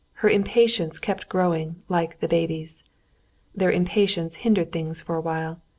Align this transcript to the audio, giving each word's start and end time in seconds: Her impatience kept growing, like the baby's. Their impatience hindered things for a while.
Her 0.25 0.29
impatience 0.31 0.97
kept 0.97 1.29
growing, 1.29 1.75
like 1.87 2.21
the 2.21 2.27
baby's. 2.27 2.83
Their 3.53 3.71
impatience 3.71 4.37
hindered 4.37 4.71
things 4.71 4.99
for 5.03 5.15
a 5.15 5.21
while. 5.21 5.61